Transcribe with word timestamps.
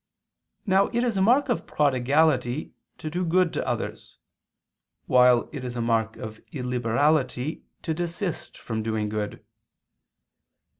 Now 0.65 0.87
it 0.87 1.03
is 1.03 1.15
a 1.15 1.21
mark 1.21 1.47
of 1.47 1.67
prodigality 1.67 2.73
to 2.97 3.07
do 3.11 3.23
good 3.23 3.53
to 3.53 3.67
others; 3.67 4.17
while 5.05 5.47
it 5.53 5.63
is 5.63 5.75
a 5.75 5.79
mark 5.81 6.17
of 6.17 6.41
illiberality 6.51 7.65
to 7.83 7.93
desist 7.93 8.57
from 8.57 8.81
doing 8.81 9.09
good. 9.09 9.45